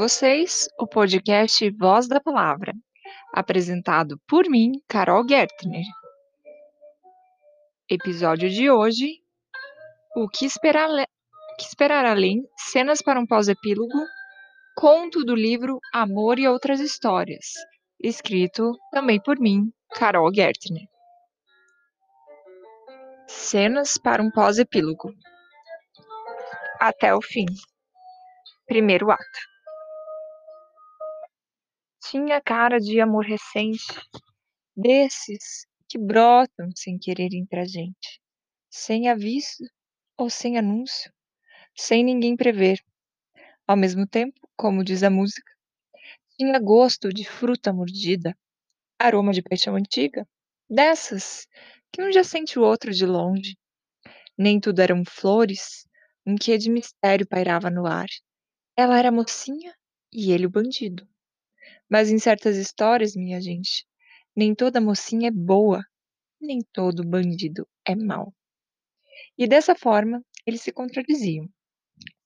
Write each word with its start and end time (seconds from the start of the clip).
Vocês, 0.00 0.66
o 0.78 0.86
podcast 0.86 1.70
Voz 1.72 2.08
da 2.08 2.18
Palavra, 2.18 2.72
apresentado 3.34 4.18
por 4.26 4.48
mim, 4.48 4.72
Carol 4.88 5.28
Gertner. 5.28 5.84
Episódio 7.86 8.48
de 8.48 8.70
hoje: 8.70 9.18
O 10.16 10.26
que 10.26 10.46
esperar, 10.46 10.88
que 11.58 11.66
esperar 11.66 12.06
além? 12.06 12.40
Cenas 12.56 13.02
para 13.02 13.20
um 13.20 13.26
pós-epílogo. 13.26 13.92
Conto 14.74 15.22
do 15.22 15.34
livro 15.34 15.78
Amor 15.92 16.38
e 16.38 16.48
Outras 16.48 16.80
Histórias, 16.80 17.52
escrito 18.02 18.72
também 18.90 19.20
por 19.20 19.38
mim, 19.38 19.70
Carol 19.90 20.32
Gertner. 20.32 20.86
Cenas 23.26 23.98
para 23.98 24.22
um 24.22 24.30
pós-epílogo. 24.30 25.12
Até 26.80 27.14
o 27.14 27.20
fim. 27.20 27.44
Primeiro 28.66 29.10
ato. 29.10 29.49
Tinha 32.10 32.40
cara 32.40 32.80
de 32.80 33.00
amor 33.00 33.24
recente, 33.24 33.86
desses 34.76 35.64
que 35.88 35.96
brotam 35.96 36.68
sem 36.74 36.98
querer 36.98 37.28
entre 37.32 37.60
a 37.60 37.64
gente, 37.64 38.20
sem 38.68 39.08
aviso 39.08 39.62
ou 40.18 40.28
sem 40.28 40.58
anúncio, 40.58 41.12
sem 41.72 42.02
ninguém 42.02 42.36
prever. 42.36 42.80
Ao 43.64 43.76
mesmo 43.76 44.08
tempo, 44.08 44.40
como 44.56 44.82
diz 44.82 45.04
a 45.04 45.08
música, 45.08 45.52
tinha 46.36 46.58
gosto 46.58 47.10
de 47.10 47.24
fruta 47.24 47.72
mordida, 47.72 48.36
aroma 48.98 49.32
de 49.32 49.40
paixão 49.40 49.76
antiga, 49.76 50.26
dessas 50.68 51.46
que 51.92 52.02
um 52.02 52.10
já 52.10 52.24
sente 52.24 52.58
o 52.58 52.62
outro 52.62 52.90
de 52.90 53.06
longe. 53.06 53.56
Nem 54.36 54.58
tudo 54.58 54.80
eram 54.80 55.04
flores, 55.04 55.86
um 56.26 56.34
quê 56.34 56.58
de 56.58 56.72
mistério 56.72 57.24
pairava 57.24 57.70
no 57.70 57.86
ar. 57.86 58.08
Ela 58.76 58.98
era 58.98 59.12
mocinha 59.12 59.72
e 60.12 60.32
ele 60.32 60.46
o 60.46 60.50
bandido. 60.50 61.08
Mas 61.90 62.10
em 62.10 62.18
certas 62.18 62.56
histórias, 62.56 63.16
minha 63.16 63.40
gente, 63.40 63.84
nem 64.36 64.54
toda 64.54 64.80
mocinha 64.80 65.28
é 65.28 65.32
boa, 65.32 65.82
nem 66.40 66.60
todo 66.72 67.04
bandido 67.04 67.66
é 67.86 67.96
mau. 67.96 68.32
E 69.36 69.46
dessa 69.46 69.74
forma, 69.74 70.24
eles 70.46 70.62
se 70.62 70.72
contradiziam. 70.72 71.48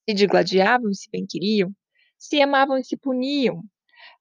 Se 0.07 0.15
digladiavam 0.15 0.89
e 0.91 0.95
se 0.95 1.09
bem 1.09 1.25
queriam, 1.27 1.71
se 2.17 2.41
amavam 2.41 2.77
e 2.77 2.83
se 2.83 2.95
puniam. 2.95 3.63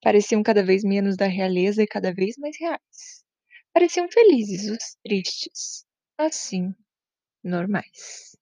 Pareciam 0.03 0.43
cada 0.43 0.65
vez 0.65 0.83
menos 0.83 1.17
da 1.17 1.27
realeza 1.27 1.83
e 1.83 1.87
cada 1.87 2.13
vez 2.13 2.37
mais 2.39 2.57
reais. 2.59 3.25
Pareciam 3.73 4.09
felizes 4.11 4.71
os 4.71 4.97
tristes, 5.05 5.85
assim, 6.17 6.73
normais. 7.43 8.37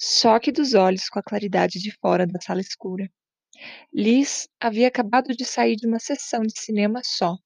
Choque 0.00 0.52
dos 0.52 0.74
olhos 0.74 1.08
com 1.08 1.18
a 1.18 1.22
claridade 1.22 1.78
de 1.78 1.90
fora 1.98 2.26
da 2.26 2.40
sala 2.40 2.60
escura. 2.60 3.10
Liz 3.92 4.48
havia 4.60 4.88
acabado 4.88 5.28
de 5.28 5.44
sair 5.44 5.76
de 5.76 5.86
uma 5.86 5.98
sessão 5.98 6.42
de 6.42 6.58
cinema 6.58 7.00
só. 7.04 7.36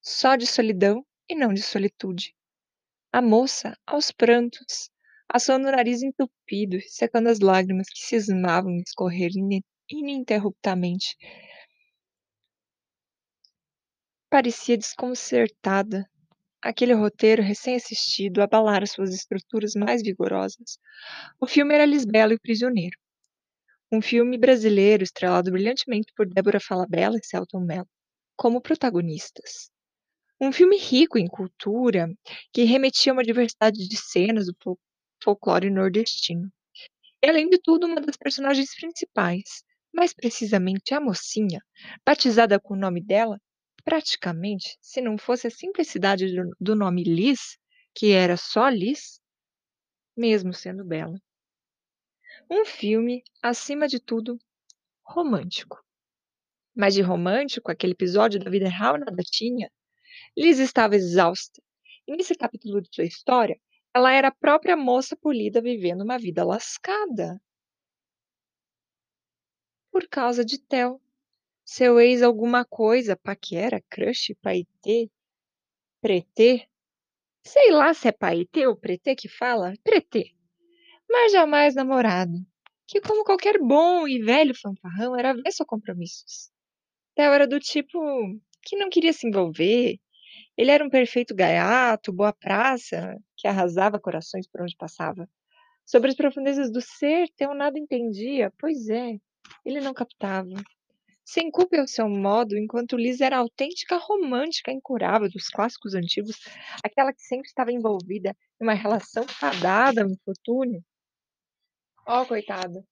Só 0.00 0.36
de 0.36 0.46
solidão 0.46 1.04
e 1.28 1.34
não 1.34 1.52
de 1.52 1.62
solitude. 1.62 2.34
A 3.12 3.22
moça, 3.22 3.76
aos 3.86 4.10
prantos, 4.10 4.90
assou 5.28 5.58
no 5.58 5.70
nariz 5.70 6.02
entupido, 6.02 6.78
secando 6.88 7.28
as 7.28 7.40
lágrimas 7.40 7.88
que 7.88 8.00
cismavam 8.00 8.76
escorrer 8.76 9.30
ininterruptamente. 9.88 11.16
Parecia 14.30 14.76
desconcertada. 14.76 16.08
Aquele 16.62 16.94
roteiro 16.94 17.42
recém-assistido 17.42 18.40
abalara 18.40 18.86
suas 18.86 19.12
estruturas 19.12 19.74
mais 19.74 20.02
vigorosas. 20.02 20.78
O 21.40 21.46
filme 21.46 21.74
era 21.74 21.84
Lisbela 21.84 22.32
e 22.32 22.36
o 22.36 22.40
Prisioneiro 22.40 23.01
um 23.92 24.00
filme 24.00 24.38
brasileiro 24.38 25.04
estrelado 25.04 25.52
brilhantemente 25.52 26.10
por 26.16 26.26
Débora 26.26 26.58
Falabella 26.58 27.18
e 27.18 27.26
Celton 27.26 27.60
Mello, 27.60 27.86
como 28.34 28.58
protagonistas. 28.58 29.70
Um 30.40 30.50
filme 30.50 30.78
rico 30.78 31.18
em 31.18 31.26
cultura, 31.26 32.08
que 32.52 32.64
remetia 32.64 33.12
a 33.12 33.14
uma 33.14 33.22
diversidade 33.22 33.86
de 33.86 33.96
cenas 33.98 34.46
do 34.46 34.78
folclore 35.22 35.68
nordestino. 35.68 36.50
E, 37.22 37.28
além 37.28 37.50
de 37.50 37.58
tudo, 37.58 37.86
uma 37.86 38.00
das 38.00 38.16
personagens 38.16 38.74
principais, 38.74 39.62
mais 39.94 40.14
precisamente 40.14 40.94
a 40.94 41.00
mocinha, 41.00 41.60
batizada 42.04 42.58
com 42.58 42.72
o 42.72 42.78
nome 42.78 43.04
dela, 43.04 43.38
praticamente, 43.84 44.78
se 44.80 45.02
não 45.02 45.18
fosse 45.18 45.48
a 45.48 45.50
simplicidade 45.50 46.26
do 46.58 46.74
nome 46.74 47.04
Liz, 47.04 47.58
que 47.94 48.12
era 48.12 48.38
só 48.38 48.70
Liz, 48.70 49.20
mesmo 50.16 50.54
sendo 50.54 50.82
bela. 50.82 51.14
Um 52.54 52.66
filme, 52.66 53.24
acima 53.42 53.88
de 53.88 53.98
tudo, 53.98 54.38
romântico. 55.02 55.82
Mas 56.76 56.92
de 56.92 57.00
romântico, 57.00 57.72
aquele 57.72 57.94
episódio 57.94 58.38
da 58.38 58.50
vida 58.50 58.68
real 58.68 58.98
nada 58.98 59.22
tinha. 59.22 59.72
Liz 60.36 60.58
estava 60.58 60.94
exausta. 60.94 61.62
E 62.06 62.14
nesse 62.14 62.34
capítulo 62.34 62.82
de 62.82 62.94
sua 62.94 63.04
história, 63.04 63.58
ela 63.94 64.12
era 64.12 64.28
a 64.28 64.34
própria 64.34 64.76
moça 64.76 65.16
polida 65.16 65.62
vivendo 65.62 66.02
uma 66.02 66.18
vida 66.18 66.44
lascada. 66.44 67.40
Por 69.90 70.06
causa 70.06 70.44
de 70.44 70.58
Theo. 70.58 71.00
Seu 71.64 71.98
ex 71.98 72.20
alguma 72.20 72.66
coisa, 72.66 73.16
paquera, 73.16 73.82
crush, 73.88 74.34
paetê, 74.42 75.10
pretê. 76.02 76.68
Sei 77.46 77.70
lá 77.70 77.94
se 77.94 78.08
é 78.08 78.12
paetê 78.12 78.66
ou 78.66 78.76
pretê 78.76 79.16
que 79.16 79.26
fala. 79.26 79.72
Pretê 79.82 80.34
mas 81.12 81.30
jamais 81.30 81.74
namorado, 81.74 82.32
que 82.88 82.98
como 83.00 83.22
qualquer 83.22 83.58
bom 83.58 84.08
e 84.08 84.18
velho 84.22 84.54
fanfarrão 84.58 85.14
era 85.14 85.30
avesso 85.30 85.62
a 85.62 85.66
compromissos. 85.66 86.50
Theo 87.14 87.32
era 87.32 87.46
do 87.46 87.60
tipo 87.60 88.00
que 88.62 88.76
não 88.76 88.88
queria 88.88 89.12
se 89.12 89.26
envolver, 89.26 90.00
ele 90.56 90.70
era 90.70 90.82
um 90.84 90.88
perfeito 90.88 91.34
gaiato, 91.34 92.12
boa 92.12 92.32
praça, 92.32 93.16
que 93.36 93.46
arrasava 93.46 94.00
corações 94.00 94.46
por 94.46 94.62
onde 94.62 94.74
passava. 94.76 95.28
Sobre 95.84 96.10
as 96.10 96.16
profundezas 96.16 96.72
do 96.72 96.80
ser, 96.80 97.28
Theo 97.36 97.52
nada 97.54 97.78
entendia, 97.78 98.50
pois 98.58 98.88
é, 98.88 99.18
ele 99.66 99.80
não 99.80 99.92
captava. 99.92 100.54
Sem 101.24 101.50
culpa 101.50 101.78
ao 101.78 101.86
seu 101.86 102.08
modo, 102.08 102.56
enquanto 102.56 102.96
Liz 102.96 103.20
era 103.20 103.36
autêntica 103.36 103.96
romântica 103.96 104.72
incurável 104.72 105.28
dos 105.30 105.48
clássicos 105.48 105.94
antigos, 105.94 106.40
aquela 106.82 107.12
que 107.12 107.22
sempre 107.22 107.48
estava 107.48 107.70
envolvida 107.70 108.34
em 108.60 108.64
uma 108.64 108.74
relação 108.74 109.26
fadada 109.28 110.04
no 110.04 110.12
infortúnio, 110.12 110.82
Ó, 112.04 112.26
coitada. 112.26 112.84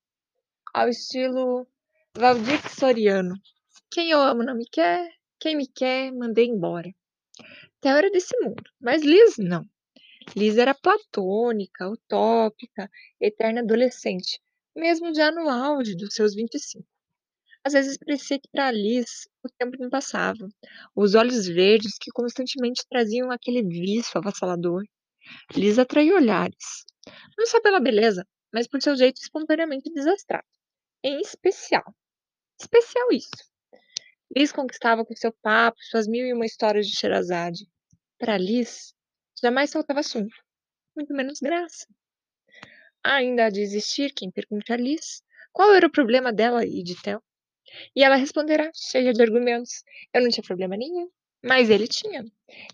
Ao 0.72 0.88
estilo 0.88 1.66
Valdir 2.16 2.60
Soriano. 2.70 3.34
Quem 3.90 4.10
eu 4.10 4.20
amo 4.20 4.44
não 4.44 4.54
me 4.54 4.64
quer, 4.64 5.10
quem 5.40 5.56
me 5.56 5.66
quer, 5.66 6.12
mandei 6.12 6.46
embora. 6.46 6.94
Theo 7.80 7.96
era 7.96 8.10
desse 8.10 8.38
mundo, 8.40 8.62
mas 8.80 9.02
Liz 9.02 9.36
não. 9.36 9.68
Liz 10.36 10.56
era 10.56 10.74
platônica, 10.74 11.88
utópica, 11.88 12.88
eterna 13.20 13.62
adolescente, 13.62 14.40
mesmo 14.76 15.12
já 15.12 15.32
no 15.32 15.48
auge 15.48 15.96
dos 15.96 16.14
seus 16.14 16.32
25. 16.32 16.86
Às 17.64 17.72
vezes 17.72 17.98
parecia 17.98 18.38
que 18.38 18.48
para 18.52 18.70
Liz 18.70 19.28
o 19.42 19.48
tempo 19.58 19.76
não 19.80 19.90
passava. 19.90 20.48
Os 20.94 21.16
olhos 21.16 21.48
verdes 21.48 21.98
que 22.00 22.12
constantemente 22.12 22.86
traziam 22.88 23.28
aquele 23.32 23.62
vício 23.62 24.16
avassalador. 24.16 24.84
Liz 25.56 25.80
atraía 25.80 26.14
olhares. 26.14 26.84
Não 27.36 27.46
só 27.46 27.60
pela 27.60 27.80
beleza, 27.80 28.24
mas 28.52 28.66
por 28.66 28.80
seu 28.82 28.96
jeito 28.96 29.20
espontaneamente 29.20 29.92
desastrado. 29.92 30.46
Em 31.02 31.20
especial. 31.20 31.84
Especial 32.60 33.10
isso. 33.12 33.50
Liz 34.36 34.52
conquistava 34.52 35.04
com 35.04 35.14
seu 35.16 35.32
papo 35.42 35.78
suas 35.82 36.06
mil 36.06 36.26
e 36.26 36.32
uma 36.32 36.46
histórias 36.46 36.86
de 36.86 36.96
Sherazade. 36.96 37.68
Para 38.18 38.38
Liz, 38.38 38.94
jamais 39.42 39.72
faltava 39.72 40.00
assunto, 40.00 40.34
muito 40.94 41.12
menos 41.14 41.40
graça. 41.40 41.86
Ainda 43.02 43.46
há 43.46 43.50
de 43.50 43.60
existir 43.60 44.12
quem 44.12 44.30
pergunte 44.30 44.72
a 44.72 44.76
Liz 44.76 45.22
qual 45.52 45.74
era 45.74 45.86
o 45.86 45.90
problema 45.90 46.32
dela 46.32 46.64
e 46.64 46.82
de 46.82 47.00
Theo. 47.00 47.22
E 47.94 48.04
ela 48.04 48.16
responderá, 48.16 48.70
cheia 48.74 49.12
de 49.12 49.22
argumentos: 49.22 49.82
Eu 50.12 50.22
não 50.22 50.28
tinha 50.28 50.44
problema 50.44 50.76
nenhum. 50.76 51.10
Mas 51.42 51.70
ele 51.70 51.88
tinha. 51.88 52.24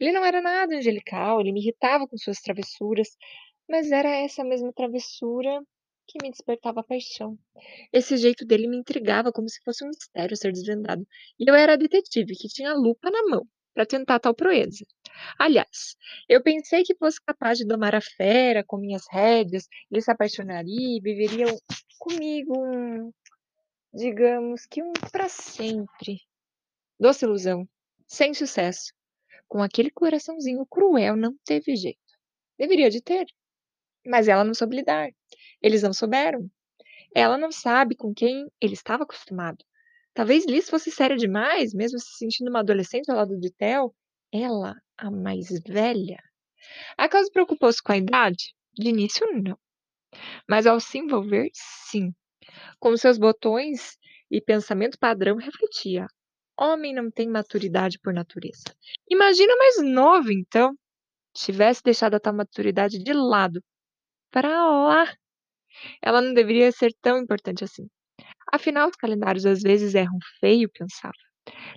Ele 0.01 0.13
não 0.13 0.25
era 0.25 0.41
nada 0.41 0.75
angelical, 0.75 1.41
ele 1.41 1.53
me 1.53 1.61
irritava 1.61 2.07
com 2.09 2.17
suas 2.19 2.41
travessuras, 2.41 3.17
mas 3.69 3.91
era 3.91 4.09
essa 4.09 4.45
mesma 4.45 4.73
travessura 4.73 5.63
que 6.07 6.19
me 6.23 6.31
despertava 6.31 6.85
paixão. 6.85 7.39
Esse 7.93 8.17
jeito 8.17 8.45
dele 8.47 8.69
me 8.69 8.77
intrigava 8.77 9.33
como 9.33 9.49
se 9.49 9.61
fosse 9.65 9.85
um 9.85 9.89
mistério 9.89 10.35
a 10.35 10.37
ser 10.37 10.53
desvendado. 10.53 11.07
E 11.39 11.51
eu 11.51 11.55
era 11.55 11.75
a 11.75 11.77
detetive 11.77 12.35
que 12.37 12.49
tinha 12.49 12.71
a 12.71 12.75
lupa 12.75 13.11
na 13.11 13.23
mão 13.29 13.47
para 13.75 13.85
tentar 13.85 14.19
tal 14.21 14.35
proeza. 14.35 14.87
Aliás, 15.39 15.97
eu 16.29 16.43
pensei 16.43 16.83
que 16.83 16.97
fosse 16.97 17.21
capaz 17.21 17.59
de 17.59 17.67
domar 17.67 17.95
a 17.95 18.01
fera 18.01 18.65
com 18.65 18.79
minhas 18.79 19.05
rédeas, 19.11 19.67
ele 19.91 20.01
se 20.01 20.11
apaixonaria 20.11 20.97
e 20.97 21.01
viveria 21.01 21.47
comigo 21.99 22.55
um, 22.59 23.13
digamos 23.93 24.65
que 24.67 24.83
um 24.83 24.93
para 25.11 25.29
sempre. 25.29 26.21
Doce 26.99 27.25
ilusão, 27.27 27.69
sem 28.07 28.33
sucesso. 28.33 28.93
Com 29.49 29.63
aquele 29.63 29.91
coraçãozinho 29.91 30.65
cruel 30.67 31.17
não 31.17 31.37
teve 31.45 31.77
jeito. 31.77 31.99
Deveria 32.59 32.89
de 32.89 33.03
ter. 33.03 33.27
Mas 34.07 34.29
ela 34.29 34.45
não 34.45 34.55
soube 34.55 34.77
lidar. 34.77 35.11
Eles 35.63 35.83
não 35.83 35.93
souberam. 35.93 36.49
Ela 37.15 37.39
não 37.39 37.51
sabe 37.51 37.97
com 37.97 38.13
quem 38.15 38.51
ele 38.61 38.75
estava 38.75 39.05
acostumado. 39.05 39.65
Talvez 40.15 40.47
Liz 40.47 40.69
fosse 40.69 40.91
séria 40.91 41.17
demais, 41.17 41.75
mesmo 41.75 41.99
se 41.99 42.17
sentindo 42.17 42.49
uma 42.49 42.61
adolescente 42.61 43.11
ao 43.11 43.17
lado 43.17 43.39
de 43.39 43.53
Theo. 43.53 43.95
Ela, 44.33 44.75
a 44.97 45.11
mais 45.11 45.49
velha. 45.67 46.19
Acaso 46.97 47.31
preocupou-se 47.31 47.83
com 47.83 47.93
a 47.93 47.97
idade? 47.97 48.55
De 48.73 48.89
início, 48.89 49.27
não. 49.33 49.59
Mas 50.49 50.67
ao 50.67 50.81
se 50.81 50.99
envolver, 50.99 51.51
sim. 51.53 52.13
Com 52.79 52.97
seus 52.97 53.19
botões 53.19 53.99
e 54.31 54.41
pensamento 54.41 54.99
padrão, 54.99 55.37
refletia. 55.37 56.07
Homem 56.59 56.95
não 56.95 57.11
tem 57.11 57.29
maturidade 57.29 57.99
por 57.99 58.13
natureza. 58.13 58.65
Imagina 59.11 59.55
mais 59.57 59.83
novo, 59.83 60.33
então. 60.33 60.75
Tivesse 61.35 61.83
deixado 61.83 62.15
a 62.15 62.21
tal 62.21 62.35
maturidade 62.35 62.99
de 62.99 63.13
lado. 63.13 63.63
Para 64.37 64.51
lá. 64.51 65.17
Ela 66.03 66.21
não 66.21 66.35
deveria 66.35 66.71
ser 66.71 66.93
tão 67.01 67.17
importante 67.17 67.65
assim. 67.65 67.89
Afinal, 68.53 68.91
os 68.91 68.95
calendários 68.95 69.47
às 69.47 69.63
vezes 69.63 69.95
erram 69.95 70.19
feio, 70.41 70.71
pensava. 70.71 71.15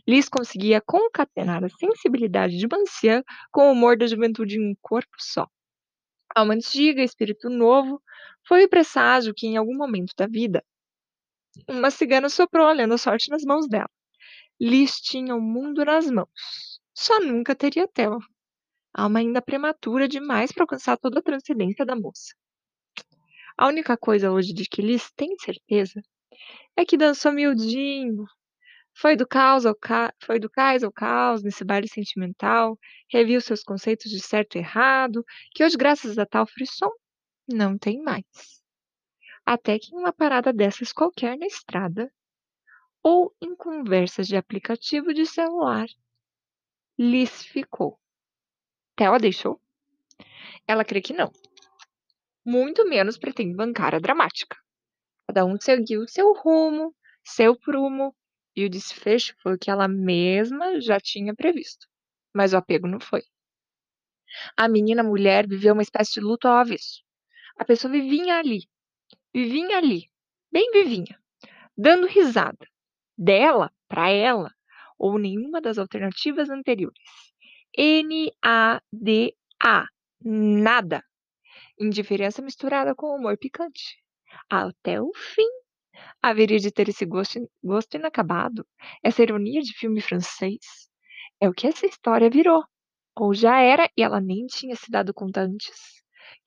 Liz 0.06 0.28
conseguia 0.28 0.82
concatenar 0.82 1.64
a 1.64 1.70
sensibilidade 1.70 2.58
de 2.58 2.66
uma 2.66 2.82
anciã 2.82 3.24
com 3.50 3.70
o 3.70 3.72
humor 3.72 3.98
da 3.98 4.08
juventude 4.08 4.58
em 4.58 4.72
um 4.72 4.76
corpo 4.82 5.16
só. 5.18 5.48
Alma 6.36 6.54
antiga, 6.54 7.02
espírito 7.02 7.50
novo, 7.50 8.04
foi 8.46 8.66
o 8.66 8.70
presságio 8.70 9.34
que, 9.34 9.48
em 9.48 9.56
algum 9.56 9.78
momento 9.78 10.14
da 10.18 10.28
vida, 10.28 10.62
uma 11.66 11.90
cigana 11.90 12.28
soprou 12.28 12.68
olhando 12.68 12.94
a 12.94 12.98
sorte 12.98 13.30
nas 13.30 13.44
mãos 13.46 13.70
dela. 13.70 13.90
Liz 14.60 15.00
tinha 15.00 15.34
o 15.34 15.40
mundo 15.40 15.86
nas 15.86 16.12
mãos. 16.12 16.82
Só 16.94 17.22
nunca 17.22 17.56
teria 17.56 17.88
Theo. 17.88 18.20
Alma 18.94 19.20
ainda 19.20 19.42
prematura 19.42 20.10
demais 20.10 20.52
para 20.52 20.64
alcançar 20.64 20.98
toda 20.98 21.20
a 21.20 21.24
transcendência 21.24 21.86
da 21.86 21.96
moça. 21.96 22.39
A 23.60 23.68
única 23.68 23.98
coisa 23.98 24.32
hoje 24.32 24.54
de 24.54 24.64
que 24.64 24.82
Liz 24.82 25.12
tem 25.18 25.38
certeza 25.38 26.02
é 26.78 26.86
que 26.86 26.96
dançou 26.96 27.34
miudinho. 27.34 28.24
Foi 28.94 29.18
do 29.18 29.28
caos 29.28 29.66
ao 29.66 29.76
ca... 29.76 30.14
foi 30.24 30.40
do 30.40 30.50
cais 30.50 30.82
ao 30.82 30.94
caos 30.94 31.44
nesse 31.44 31.66
baile 31.66 31.90
sentimental, 31.90 32.80
reviu 33.10 33.42
seus 33.42 33.62
conceitos 33.62 34.10
de 34.10 34.22
certo 34.22 34.56
e 34.56 34.60
errado, 34.60 35.26
que 35.52 35.62
hoje, 35.62 35.76
graças 35.76 36.18
a 36.18 36.26
tal 36.26 36.48
frisson, 36.48 36.90
não 37.50 37.78
tem 37.78 38.02
mais. 38.02 38.24
Até 39.46 39.78
que 39.78 39.94
em 39.94 39.98
uma 39.98 40.14
parada 40.14 40.54
dessas 40.54 40.94
qualquer 40.94 41.38
na 41.38 41.46
estrada, 41.46 42.10
ou 43.04 43.36
em 43.42 43.54
conversas 43.58 44.26
de 44.26 44.38
aplicativo 44.38 45.14
de 45.14 45.26
celular, 45.26 45.88
Liz 46.98 47.44
ficou. 47.44 48.00
Theo 48.96 49.14
a 49.16 49.18
deixou? 49.18 49.62
Ela 50.66 50.86
crê 50.86 51.02
que 51.02 51.12
não. 51.12 51.30
Muito 52.46 52.88
menos 52.88 53.18
pretende 53.18 53.56
bancar 53.56 53.96
a 53.96 54.00
dramática. 54.00 54.58
Cada 55.28 55.46
um 55.46 55.58
seguiu 55.60 56.08
seu 56.08 56.34
rumo, 56.34 56.96
seu 57.24 57.58
prumo, 57.58 58.16
e 58.56 58.66
o 58.66 58.70
desfecho 58.70 59.36
foi 59.42 59.56
o 59.56 59.60
que 59.60 59.70
ela 59.72 59.88
mesma 59.88 60.82
já 60.82 61.00
tinha 61.00 61.36
previsto. 61.36 61.88
Mas 62.34 62.54
o 62.54 62.58
apego 62.58 62.88
não 62.88 63.00
foi. 63.00 63.22
A 64.58 64.68
menina 64.68 65.04
mulher 65.04 65.48
viveu 65.48 65.74
uma 65.74 65.82
espécie 65.82 66.14
de 66.14 66.22
luto 66.22 66.48
ao 66.48 66.58
avesso. 66.58 67.02
A 67.58 67.66
pessoa 67.66 67.92
vivinha 67.92 68.38
ali, 68.38 68.62
vivinha 69.34 69.78
ali, 69.78 70.10
bem 70.52 70.72
vivinha, 70.72 71.20
dando 71.78 72.08
risada, 72.08 72.68
dela 73.18 73.72
para 73.88 74.10
ela, 74.10 74.54
ou 74.98 75.18
nenhuma 75.20 75.62
das 75.62 75.78
alternativas 75.78 76.50
anteriores. 76.50 77.02
N-A-D-A, 77.78 78.80
nada. 80.24 81.04
Indiferença 81.80 82.42
misturada 82.42 82.94
com 82.94 83.16
humor 83.16 83.38
picante. 83.38 83.98
Até 84.50 85.02
o 85.02 85.12
fim 85.16 85.48
haveria 86.22 86.60
de 86.60 86.72
ter 86.72 86.90
esse 86.90 87.06
gosto, 87.06 87.40
gosto 87.64 87.96
inacabado, 87.96 88.66
essa 89.04 89.24
ironia 89.24 89.62
de 89.62 89.74
filme 89.74 90.02
francês. 90.02 90.60
É 91.42 91.48
o 91.48 91.54
que 91.54 91.68
essa 91.68 91.86
história 91.86 92.30
virou. 92.30 92.64
Ou 93.18 93.34
já 93.34 93.60
era 93.60 93.90
e 93.98 94.04
ela 94.04 94.20
nem 94.20 94.46
tinha 94.48 94.76
se 94.76 94.92
dado 94.92 95.14
conta 95.14 95.42
antes. 95.42 96.00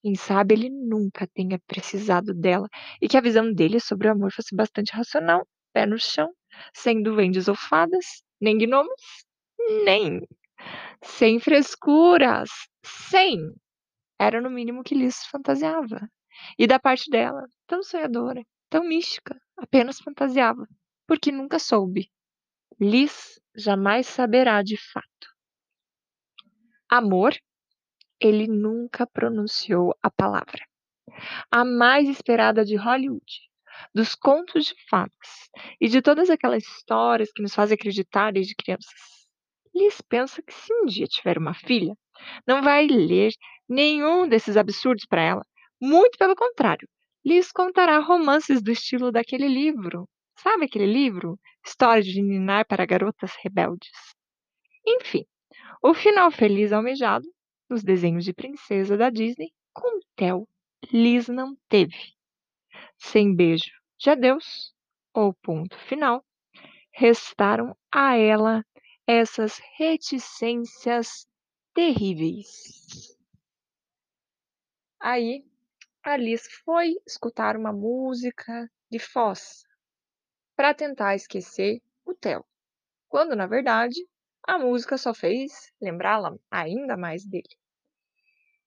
Quem 0.02 0.14
sabe 0.14 0.54
ele 0.54 0.70
nunca 0.70 1.26
tenha 1.28 1.58
precisado 1.66 2.34
dela 2.34 2.68
e 3.00 3.08
que 3.08 3.16
a 3.16 3.20
visão 3.20 3.52
dele 3.52 3.80
sobre 3.80 4.08
o 4.08 4.12
amor 4.12 4.32
fosse 4.32 4.54
bastante 4.54 4.92
racional, 4.92 5.46
pé 5.72 5.86
no 5.86 5.98
chão, 5.98 6.28
sem 6.74 7.02
duendes 7.02 7.48
ou 7.48 7.54
fadas, 7.54 8.22
nem 8.40 8.58
gnomos, 8.58 9.02
nem. 9.84 10.20
Sem 11.02 11.40
frescuras, 11.40 12.50
sem. 12.84 13.38
Era 14.22 14.40
no 14.40 14.48
mínimo 14.48 14.84
que 14.84 14.94
Liz 14.94 15.26
fantasiava. 15.26 16.08
E 16.56 16.64
da 16.64 16.78
parte 16.78 17.10
dela, 17.10 17.44
tão 17.66 17.82
sonhadora, 17.82 18.46
tão 18.70 18.84
mística, 18.84 19.36
apenas 19.56 19.98
fantasiava, 19.98 20.64
porque 21.08 21.32
nunca 21.32 21.58
soube. 21.58 22.08
Liz 22.80 23.40
jamais 23.56 24.06
saberá 24.06 24.62
de 24.62 24.76
fato. 24.76 25.26
Amor, 26.88 27.34
ele 28.20 28.46
nunca 28.46 29.08
pronunciou 29.08 29.92
a 30.00 30.08
palavra. 30.08 30.64
A 31.50 31.64
mais 31.64 32.08
esperada 32.08 32.64
de 32.64 32.76
Hollywood, 32.76 33.50
dos 33.92 34.14
contos 34.14 34.66
de 34.66 34.74
fadas 34.88 35.50
e 35.80 35.88
de 35.88 36.00
todas 36.00 36.30
aquelas 36.30 36.62
histórias 36.62 37.32
que 37.32 37.42
nos 37.42 37.56
fazem 37.56 37.74
acreditar 37.74 38.32
desde 38.32 38.54
crianças. 38.54 39.26
Liz 39.74 40.00
pensa 40.00 40.40
que 40.40 40.54
se 40.54 40.72
um 40.72 40.86
dia 40.86 41.08
tiver 41.08 41.38
uma 41.38 41.54
filha, 41.54 41.96
não 42.46 42.62
vai 42.62 42.86
ler 42.86 43.32
nenhum 43.72 44.28
desses 44.28 44.56
absurdos 44.56 45.06
para 45.06 45.22
ela. 45.22 45.46
Muito 45.80 46.18
pelo 46.18 46.36
contrário, 46.36 46.88
lhes 47.24 47.50
contará 47.50 47.98
romances 47.98 48.62
do 48.62 48.70
estilo 48.70 49.10
daquele 49.10 49.48
livro. 49.48 50.08
Sabe 50.36 50.66
aquele 50.66 50.86
livro? 50.86 51.38
História 51.64 52.02
de 52.02 52.20
Ninar 52.20 52.66
para 52.66 52.84
garotas 52.84 53.32
rebeldes. 53.42 53.90
Enfim, 54.86 55.24
o 55.82 55.94
final 55.94 56.30
feliz 56.30 56.72
almejado 56.72 57.26
nos 57.68 57.82
desenhos 57.82 58.24
de 58.24 58.32
princesa 58.32 58.96
da 58.96 59.08
Disney, 59.08 59.52
com 59.72 60.00
Theo, 60.16 60.46
Liz 60.92 61.28
não 61.28 61.56
teve. 61.68 62.12
Sem 62.98 63.34
beijo 63.34 63.70
de 63.98 64.10
adeus, 64.10 64.74
ou 65.14 65.32
ponto 65.32 65.78
final, 65.86 66.24
restaram 66.92 67.76
a 67.90 68.16
ela 68.16 68.64
essas 69.06 69.60
reticências 69.76 71.26
terríveis. 71.72 73.16
Aí 75.04 75.44
Alice 76.04 76.48
foi 76.64 76.94
escutar 77.04 77.56
uma 77.56 77.72
música 77.72 78.70
de 78.88 79.00
Foz 79.00 79.64
para 80.54 80.72
tentar 80.72 81.16
esquecer 81.16 81.82
o 82.04 82.14
Theo, 82.14 82.44
quando 83.08 83.34
na 83.34 83.48
verdade 83.48 83.96
a 84.46 84.60
música 84.60 84.96
só 84.96 85.12
fez 85.12 85.72
lembrá-la 85.80 86.38
ainda 86.48 86.96
mais 86.96 87.26
dele. 87.26 87.58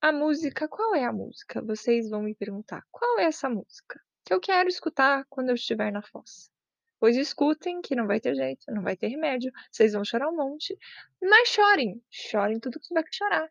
A 0.02 0.12
música, 0.12 0.68
qual 0.68 0.94
é 0.94 1.06
a 1.06 1.14
música? 1.14 1.62
Vocês 1.62 2.10
vão 2.10 2.22
me 2.22 2.36
perguntar. 2.36 2.84
Qual 2.92 3.18
é 3.18 3.24
essa 3.24 3.50
música? 3.50 3.98
Que 4.26 4.34
eu 4.34 4.42
quero 4.42 4.68
escutar 4.68 5.26
quando 5.30 5.50
eu 5.50 5.56
estiver 5.56 5.90
na 5.90 6.02
foz. 6.02 6.52
Pois 7.00 7.16
escutem, 7.16 7.82
que 7.82 7.96
não 7.96 8.08
vai 8.08 8.20
ter 8.20 8.36
jeito, 8.36 8.66
não 8.74 8.84
vai 8.84 8.98
ter 8.98 9.08
remédio. 9.08 9.54
Vocês 9.72 9.94
vão 9.94 10.04
chorar 10.04 10.28
um 10.28 10.36
monte, 10.36 10.78
mas 11.22 11.48
chorem, 11.48 12.04
chorem 12.12 12.60
tudo 12.60 12.78
que 12.78 12.88
tiver 12.88 13.04
que 13.04 13.16
chorar. 13.16 13.50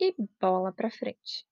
E 0.00 0.12
bola 0.40 0.72
pra 0.72 0.90
frente. 0.90 1.46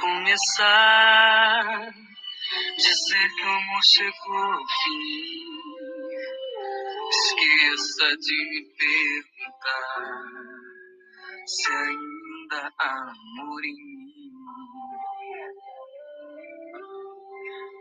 Começar, 0.00 1.90
dizer 2.76 3.28
que 3.34 3.44
o 3.44 3.50
amor 3.50 3.80
chegou 3.84 4.36
ao 4.36 4.66
fim. 4.66 5.52
Esqueça 7.10 8.16
de 8.16 8.36
me 8.50 8.60
perguntar 8.78 10.24
se 11.46 11.72
ainda 11.72 12.72
há 12.78 12.92
amor 13.10 13.64
em 13.64 13.74
mim. 13.74 14.32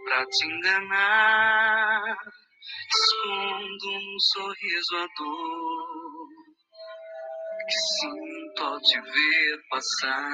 Pra 0.05 0.25
te 0.25 0.45
enganar, 0.45 2.17
escondo 2.89 3.89
um 3.97 4.19
sorriso 4.19 4.97
à 4.97 5.07
dor 5.17 6.27
que 7.67 7.79
sinto 7.79 8.40
ao 8.59 8.79
te 8.81 8.99
ver 8.99 9.67
passar 9.69 10.29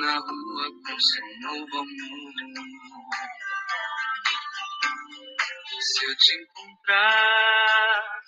na 0.00 0.18
rua 0.18 0.66
com 0.86 1.00
seu 1.00 1.40
novo 1.40 1.78
amor. 1.78 2.32
Se 5.80 6.04
eu 6.04 6.16
te 6.16 6.32
encontrar, 6.42 8.20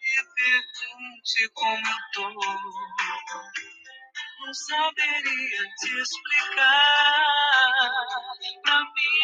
me 0.00 0.20
pergunte 0.34 1.48
como 1.54 1.86
eu 1.86 1.98
tô. 2.12 2.28
Não 4.40 4.54
saberia 4.54 5.64
te 5.80 6.00
explicar. 6.00 6.64
Pra 8.62 8.80
mim, 8.80 9.20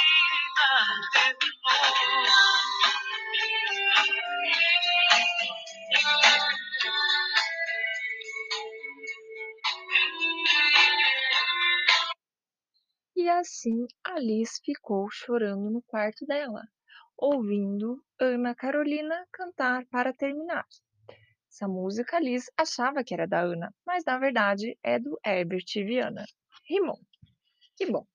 terminou. 1.12 3.06
Assim 13.28 13.87
Alice 14.04 14.61
ficou 14.64 15.09
chorando 15.11 15.71
no 15.71 15.83
quarto 15.83 16.26
dela, 16.26 16.62
ouvindo 17.16 18.02
Ana 18.21 18.54
Carolina 18.54 19.26
cantar 19.33 19.85
para 19.87 20.12
terminar. 20.12 20.66
Essa 21.50 21.66
música 21.66 22.16
Alice 22.16 22.50
achava 22.56 23.02
que 23.02 23.14
era 23.14 23.26
da 23.26 23.40
Ana, 23.40 23.75
mas 23.87 24.04
na 24.04 24.18
verdade 24.18 24.78
é 24.83 24.99
do 24.99 25.18
Herbert 25.25 25.66
Viana. 25.75 26.25
Rimou. 26.68 26.99
Que 27.76 27.87
bom. 27.90 28.06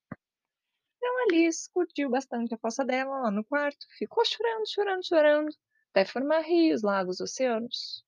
Então 0.97 1.23
Alice 1.23 1.69
curtiu 1.73 2.09
bastante 2.09 2.53
a 2.53 2.57
fossa 2.57 2.85
dela 2.85 3.21
lá 3.21 3.31
no 3.31 3.43
quarto, 3.43 3.85
ficou 3.97 4.23
chorando, 4.23 4.69
chorando, 4.69 5.05
chorando, 5.05 5.49
até 5.89 6.05
formar 6.05 6.41
rios, 6.41 6.83
lagos, 6.83 7.19
oceanos. 7.19 8.05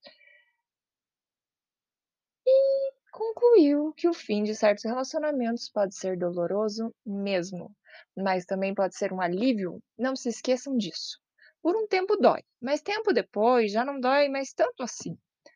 E 2.45 2.93
concluiu 3.13 3.93
que 3.93 4.09
o 4.09 4.13
fim 4.13 4.41
de 4.41 4.55
certos 4.55 4.83
relacionamentos 4.83 5.69
pode 5.69 5.95
ser 5.95 6.17
doloroso 6.17 6.93
mesmo, 7.05 7.71
mas 8.17 8.43
também 8.43 8.73
pode 8.73 8.97
ser 8.97 9.13
um 9.13 9.21
alívio. 9.21 9.79
Não 9.95 10.15
se 10.15 10.29
esqueçam 10.29 10.75
disso. 10.75 11.19
Por 11.61 11.75
um 11.75 11.87
tempo 11.87 12.17
dói, 12.17 12.41
mas 12.59 12.81
tempo 12.81 13.13
depois 13.13 13.71
já 13.71 13.85
não 13.85 13.99
dói 13.99 14.29
mais 14.29 14.51
tanto 14.51 14.81
assim. 14.81 15.15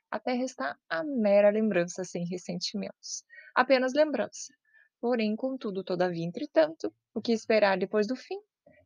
Até 0.10 0.34
restar 0.34 0.78
a 0.88 1.04
mera 1.04 1.50
lembrança 1.50 2.04
sem 2.04 2.26
ressentimentos. 2.30 3.24
Apenas 3.56 3.94
lembrança. 3.94 4.54
Porém, 5.02 5.36
contudo, 5.36 5.84
todavia, 5.84 6.26
entretanto, 6.26 6.94
o 7.14 7.20
que 7.20 7.34
esperar 7.34 7.78
depois 7.78 8.06
do 8.06 8.16
fim? 8.16 8.40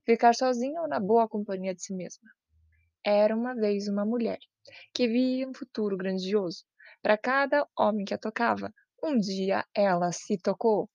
Ficar 0.05 0.33
sozinha 0.33 0.81
ou 0.81 0.87
na 0.87 0.99
boa 0.99 1.27
companhia 1.27 1.75
de 1.75 1.83
si 1.83 1.93
mesma? 1.93 2.29
Era 3.03 3.35
uma 3.35 3.53
vez 3.53 3.89
uma 3.89 4.05
mulher 4.05 4.39
que 4.93 5.07
via 5.07 5.47
um 5.47 5.53
futuro 5.53 5.97
grandioso 5.97 6.65
para 7.01 7.17
cada 7.17 7.67
homem 7.77 8.05
que 8.05 8.13
a 8.13 8.17
tocava. 8.17 8.73
Um 9.03 9.17
dia 9.17 9.65
ela 9.75 10.11
se 10.11 10.37
tocou. 10.37 10.89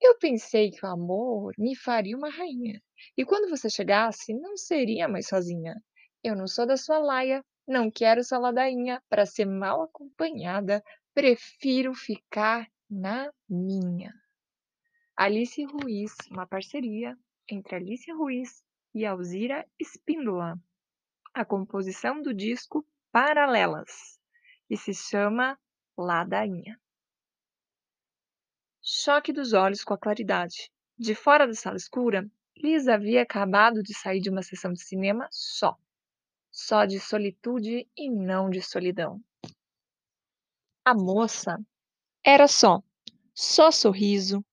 Eu 0.00 0.18
pensei 0.18 0.70
que 0.70 0.84
o 0.84 0.88
amor 0.88 1.52
me 1.58 1.74
faria 1.76 2.16
uma 2.16 2.30
rainha, 2.30 2.82
e 3.16 3.24
quando 3.24 3.48
você 3.48 3.68
chegasse, 3.68 4.34
não 4.34 4.56
seria 4.56 5.08
mais 5.08 5.28
sozinha. 5.28 5.74
Eu 6.22 6.34
não 6.34 6.46
sou 6.46 6.66
da 6.66 6.76
sua 6.76 6.98
laia, 6.98 7.44
não 7.66 7.90
quero 7.90 8.22
sua 8.24 8.38
ladainha, 8.38 9.02
para 9.08 9.26
ser 9.26 9.46
mal 9.46 9.82
acompanhada, 9.82 10.82
prefiro 11.14 11.94
ficar 11.94 12.66
na 12.90 13.30
minha. 13.48 14.12
Alice 15.16 15.64
Ruiz, 15.64 16.14
uma 16.30 16.46
parceria 16.46 17.16
entre 17.50 17.76
Alice 17.76 18.10
Ruiz 18.12 18.62
e 18.94 19.04
Alzira 19.04 19.66
Espíndola. 19.78 20.58
A 21.34 21.44
composição 21.44 22.20
do 22.20 22.34
disco 22.34 22.86
Paralelas 23.10 24.15
e 24.68 24.76
se 24.76 24.92
chama 24.92 25.58
Ladainha. 25.96 26.80
Choque 28.82 29.32
dos 29.32 29.52
olhos 29.52 29.82
com 29.82 29.94
a 29.94 29.98
claridade. 29.98 30.70
De 30.98 31.14
fora 31.14 31.46
da 31.46 31.54
sala 31.54 31.76
escura, 31.76 32.30
Liz 32.56 32.88
havia 32.88 33.22
acabado 33.22 33.82
de 33.82 33.92
sair 33.92 34.20
de 34.20 34.30
uma 34.30 34.42
sessão 34.42 34.72
de 34.72 34.82
cinema 34.82 35.28
só. 35.30 35.76
Só 36.50 36.84
de 36.84 36.98
solitude 36.98 37.88
e 37.96 38.10
não 38.10 38.48
de 38.48 38.62
solidão. 38.62 39.20
A 40.84 40.94
moça 40.94 41.58
era 42.24 42.48
só, 42.48 42.82
só 43.34 43.70
sorriso, 43.70 44.44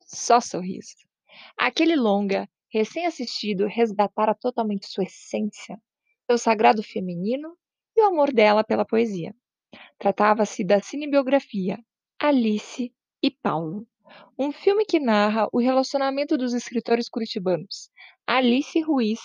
só 0.00 0.40
sorriso. 0.40 0.96
Aquele 1.56 1.96
longa, 1.96 2.48
recém-assistido, 2.68 3.66
resgatara 3.66 4.34
totalmente 4.34 4.86
sua 4.86 5.04
essência, 5.04 5.80
seu 6.26 6.36
sagrado 6.36 6.82
feminino 6.82 7.56
e 7.96 8.02
o 8.02 8.06
amor 8.06 8.32
dela 8.32 8.62
pela 8.62 8.84
poesia. 8.84 9.34
Tratava-se 9.98 10.62
da 10.62 10.80
cinebiografia 10.80 11.78
Alice 12.18 12.92
e 13.22 13.30
Paulo, 13.30 13.86
um 14.38 14.52
filme 14.52 14.84
que 14.84 15.00
narra 15.00 15.48
o 15.52 15.58
relacionamento 15.58 16.36
dos 16.36 16.52
escritores 16.54 17.08
curitibanos 17.08 17.90
Alice 18.26 18.80
Ruiz 18.80 19.20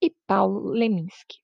e 0.00 0.10
Paulo 0.26 0.70
Leminski. 0.70 1.38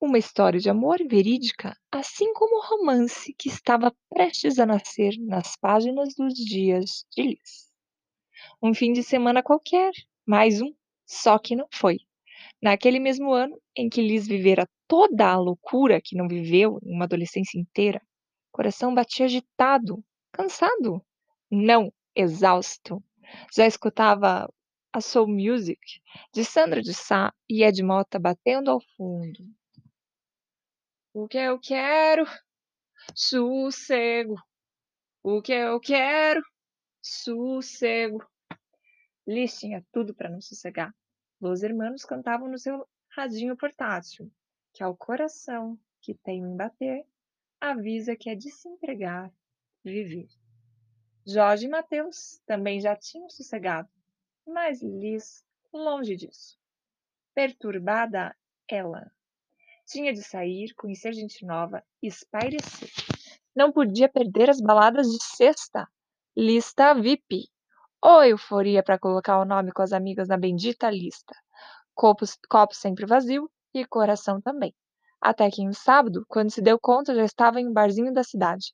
Uma 0.00 0.18
história 0.18 0.60
de 0.60 0.70
amor 0.70 0.98
verídica, 1.08 1.76
assim 1.90 2.32
como 2.32 2.58
o 2.58 2.64
romance 2.64 3.34
que 3.34 3.48
estava 3.48 3.94
prestes 4.08 4.58
a 4.58 4.66
nascer 4.66 5.14
nas 5.18 5.56
páginas 5.56 6.14
dos 6.14 6.34
dias 6.34 7.04
de 7.10 7.22
Liz. 7.22 7.72
Um 8.62 8.72
fim 8.72 8.92
de 8.92 9.02
semana 9.02 9.42
qualquer, 9.42 9.90
mais 10.24 10.62
um, 10.62 10.72
só 11.04 11.38
que 11.38 11.56
não 11.56 11.66
foi. 11.72 12.07
Naquele 12.60 12.98
mesmo 12.98 13.32
ano 13.32 13.60
em 13.76 13.88
que 13.88 14.02
Liz 14.02 14.26
vivera 14.26 14.68
toda 14.88 15.28
a 15.28 15.38
loucura 15.38 16.00
que 16.02 16.16
não 16.16 16.26
viveu 16.26 16.78
em 16.82 16.94
uma 16.94 17.04
adolescência 17.04 17.58
inteira, 17.58 18.00
o 18.48 18.56
coração 18.56 18.94
batia 18.94 19.26
agitado, 19.26 20.04
cansado, 20.32 21.04
não 21.50 21.92
exausto. 22.16 23.02
Já 23.54 23.66
escutava 23.66 24.52
a 24.92 25.00
soul 25.00 25.28
music 25.28 25.80
de 26.32 26.44
Sandra 26.44 26.82
de 26.82 26.92
Sá 26.94 27.32
e 27.48 27.62
Ed 27.62 27.80
Mota 27.82 28.18
batendo 28.18 28.70
ao 28.70 28.80
fundo. 28.96 29.46
O 31.14 31.28
que 31.28 31.38
eu 31.38 31.60
quero? 31.60 32.24
Sossego. 33.14 34.34
O 35.22 35.40
que 35.42 35.52
eu 35.52 35.78
quero? 35.80 36.42
Sossego. 37.02 38.24
Liz 39.26 39.58
tinha 39.58 39.84
tudo 39.92 40.14
para 40.14 40.30
não 40.30 40.40
sossegar. 40.40 40.92
Los 41.40 41.62
hermanos 41.62 42.04
cantavam 42.04 42.48
no 42.48 42.58
seu 42.58 42.86
radinho 43.10 43.56
portátil, 43.56 44.30
que 44.72 44.82
ao 44.82 44.96
coração 44.96 45.78
que 46.00 46.14
tem 46.14 46.40
em 46.40 46.56
bater, 46.56 47.06
avisa 47.60 48.16
que 48.16 48.30
é 48.30 48.34
de 48.34 48.50
se 48.50 48.68
entregar, 48.68 49.32
viver. 49.84 50.28
Jorge 51.26 51.66
e 51.66 51.68
Mateus 51.68 52.40
também 52.46 52.80
já 52.80 52.96
tinham 52.96 53.28
sossegado, 53.28 53.88
mas 54.46 54.82
Liz 54.82 55.44
longe 55.72 56.16
disso. 56.16 56.58
Perturbada, 57.34 58.34
ela 58.66 59.10
tinha 59.86 60.12
de 60.12 60.22
sair, 60.22 60.74
conhecer 60.74 61.12
gente 61.12 61.44
nova, 61.44 61.84
espairecer. 62.02 62.90
Não 63.54 63.72
podia 63.72 64.08
perder 64.08 64.50
as 64.50 64.60
baladas 64.60 65.06
de 65.06 65.22
sexta. 65.22 65.88
Lista 66.36 66.94
VIP. 66.94 67.48
Ou 68.02 68.24
euforia 68.24 68.82
para 68.82 68.98
colocar 68.98 69.40
o 69.40 69.44
nome 69.44 69.72
com 69.72 69.82
as 69.82 69.92
amigas 69.92 70.28
na 70.28 70.36
bendita 70.36 70.90
lista. 70.90 71.34
Copo, 71.94 72.24
copo 72.48 72.74
sempre 72.74 73.06
vazio 73.06 73.50
e 73.74 73.84
coração 73.84 74.40
também. 74.40 74.74
Até 75.20 75.50
que 75.50 75.62
em 75.62 75.72
sábado, 75.72 76.24
quando 76.28 76.50
se 76.50 76.62
deu 76.62 76.78
conta, 76.78 77.14
já 77.14 77.24
estava 77.24 77.60
em 77.60 77.66
um 77.68 77.72
barzinho 77.72 78.12
da 78.12 78.22
cidade. 78.22 78.72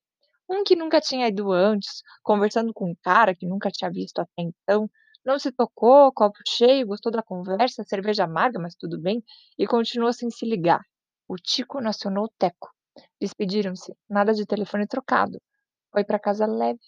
Um 0.48 0.62
que 0.62 0.76
nunca 0.76 1.00
tinha 1.00 1.28
ido 1.28 1.50
antes, 1.52 2.02
conversando 2.22 2.72
com 2.74 2.90
um 2.90 2.94
cara 3.02 3.34
que 3.34 3.46
nunca 3.46 3.70
tinha 3.70 3.90
visto 3.90 4.18
até 4.18 4.42
então, 4.42 4.90
não 5.24 5.38
se 5.38 5.50
tocou, 5.50 6.12
copo 6.12 6.38
cheio, 6.46 6.86
gostou 6.86 7.10
da 7.10 7.22
conversa, 7.22 7.82
cerveja 7.84 8.24
amarga, 8.24 8.58
mas 8.58 8.74
tudo 8.74 9.00
bem, 9.00 9.24
e 9.58 9.66
continuou 9.66 10.12
sem 10.12 10.30
se 10.30 10.44
ligar. 10.44 10.82
O 11.26 11.36
Tico 11.36 11.80
nacionou 11.80 12.26
o 12.26 12.32
Teco. 12.38 12.70
Despediram-se, 13.18 13.96
nada 14.08 14.34
de 14.34 14.44
telefone 14.44 14.86
trocado. 14.86 15.40
Foi 15.90 16.04
para 16.04 16.18
casa 16.18 16.46
leve. 16.46 16.80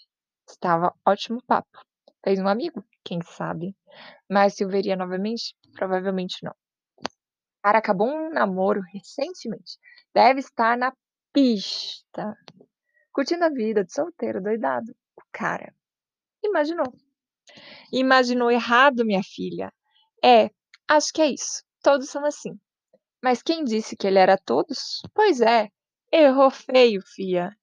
Estava 0.47 0.93
ótimo 1.07 1.43
papo. 1.47 1.81
Fez 2.27 2.41
um 2.41 2.49
amigo? 2.49 2.85
Quem 3.05 3.21
sabe? 3.23 3.77
Mas 4.29 4.55
se 4.55 4.65
o 4.65 4.69
veria 4.69 4.97
novamente? 4.97 5.55
Provavelmente 5.75 6.39
não. 6.43 6.53
Cara 7.63 7.79
acabou 7.79 8.09
um 8.09 8.31
namoro 8.31 8.81
recentemente. 8.93 9.79
Deve 10.13 10.41
estar 10.41 10.77
na 10.77 10.93
pista. 11.33 12.37
Curtindo 13.13 13.45
a 13.45 13.49
vida 13.49 13.85
de 13.85 13.93
solteiro 13.93 14.43
doidado. 14.43 14.91
O 15.17 15.23
cara. 15.31 15.73
Imaginou. 16.43 16.93
Imaginou 17.93 18.51
errado, 18.51 19.05
minha 19.05 19.23
filha. 19.23 19.73
É, 20.21 20.51
acho 20.89 21.13
que 21.13 21.23
é 21.23 21.31
isso. 21.31 21.63
Todos 21.81 22.11
são 22.11 22.25
assim. 22.25 22.59
Mas 23.23 23.41
quem 23.41 23.63
disse 23.63 23.97
que 23.97 24.05
ele 24.09 24.19
era 24.19 24.37
todos? 24.37 25.01
Pois 25.15 25.41
é, 25.41 25.69
errou 26.11 26.51
feio, 26.51 27.01
fia. 27.07 27.57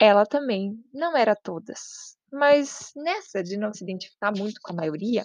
Ela 0.00 0.24
também 0.24 0.82
não 0.94 1.14
era 1.14 1.36
todas. 1.36 2.15
Mas 2.32 2.92
nessa 2.96 3.42
de 3.42 3.56
não 3.56 3.72
se 3.72 3.84
identificar 3.84 4.32
muito 4.36 4.60
com 4.60 4.72
a 4.72 4.76
maioria, 4.76 5.24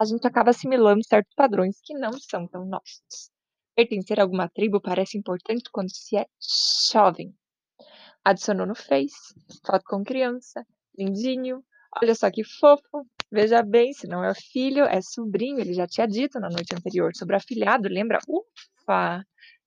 a 0.00 0.04
gente 0.04 0.26
acaba 0.26 0.50
assimilando 0.50 1.04
certos 1.04 1.34
padrões 1.34 1.78
que 1.82 1.94
não 1.94 2.12
são 2.18 2.46
tão 2.48 2.64
nossos. 2.64 3.30
Pertencer 3.76 4.18
a 4.18 4.22
alguma 4.22 4.48
tribo 4.48 4.80
parece 4.80 5.16
importante 5.16 5.70
quando 5.70 5.90
se 5.94 6.16
é 6.16 6.26
jovem. 6.92 7.34
Adicionou 8.24 8.66
no 8.66 8.74
Face, 8.74 9.34
foto 9.66 9.84
com 9.86 10.04
criança, 10.04 10.64
lindinho, 10.98 11.64
olha 12.00 12.14
só 12.14 12.30
que 12.30 12.44
fofo, 12.44 13.06
veja 13.30 13.62
bem, 13.62 13.92
se 13.92 14.06
não 14.06 14.24
é 14.24 14.32
filho, 14.34 14.84
é 14.84 15.00
sobrinho, 15.00 15.60
ele 15.60 15.74
já 15.74 15.86
tinha 15.86 16.06
dito 16.06 16.38
na 16.38 16.48
noite 16.48 16.74
anterior 16.74 17.12
sobre 17.14 17.36
afilhado, 17.36 17.88
lembra? 17.88 18.18
Ufa! 18.28 19.24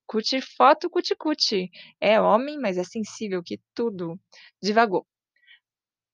Cuti 0.07 0.39
foto, 0.39 0.89
cuti 0.89 1.15
cuti. 1.15 1.69
É 2.00 2.22
homem, 2.22 2.60
mas 2.60 2.77
é 2.77 2.84
sensível 2.84 3.41
que 3.43 3.60
tudo. 3.74 4.19
Divagou. 4.62 5.05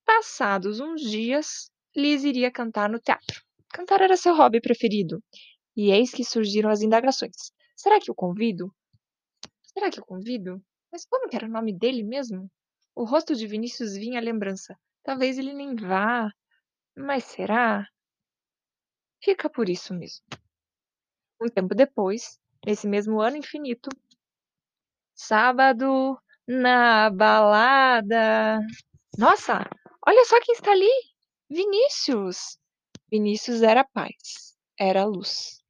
Passados 0.06 0.80
uns 0.80 1.02
dias, 1.02 1.72
Liz 1.96 2.24
iria 2.24 2.52
cantar 2.52 2.90
no 2.90 3.00
teatro. 3.00 3.42
Cantar 3.70 4.02
era 4.02 4.16
seu 4.16 4.36
hobby 4.36 4.62
preferido. 4.62 5.22
E 5.76 5.92
eis 5.92 6.12
que 6.12 6.24
surgiram 6.24 6.70
as 6.70 6.82
indagações. 6.82 7.52
Será 7.76 8.00
que 8.00 8.10
eu 8.10 8.16
convido? 8.16 8.74
Será 9.64 9.90
que 9.90 10.00
eu 10.00 10.06
convido? 10.06 10.62
Mas 10.92 11.06
como 11.06 11.30
que 11.30 11.36
era 11.36 11.46
o 11.46 11.52
nome 11.52 11.78
dele 11.78 12.04
mesmo? 12.04 12.50
O 12.96 13.06
rosto 13.06 13.36
de 13.36 13.48
Vinícius 13.48 13.94
vinha 13.94 14.20
à 14.20 14.22
lembrança. 14.22 14.78
Talvez 15.04 15.38
ele 15.38 15.54
nem 15.54 15.76
vá, 15.76 16.30
mas 16.96 17.24
será? 17.24 17.88
Fica 19.24 19.50
por 19.50 19.70
isso 19.70 19.94
mesmo. 19.94 20.26
Um 21.42 21.48
tempo 21.48 21.74
depois, 21.74 22.40
nesse 22.66 22.88
mesmo 22.88 23.20
ano 23.20 23.38
infinito, 23.38 23.90
sábado 25.16 26.20
na 26.48 27.10
balada. 27.10 28.60
Nossa, 29.18 29.70
olha 30.08 30.26
só 30.26 30.40
quem 30.42 30.54
está 30.56 30.72
ali! 30.72 30.90
Vinícius! 31.50 32.58
Vinícius 33.10 33.62
era 33.62 33.84
paz, 33.84 34.58
era 34.80 35.06
luz. 35.06 35.62